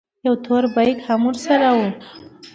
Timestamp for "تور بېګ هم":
0.45-1.21